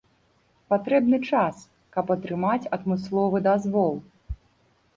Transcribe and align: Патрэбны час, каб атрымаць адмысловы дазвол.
Патрэбны 0.73 1.19
час, 1.29 1.59
каб 1.97 2.05
атрымаць 2.15 2.69
адмысловы 2.79 3.45
дазвол. 3.49 3.95